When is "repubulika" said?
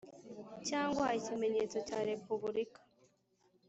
2.09-2.79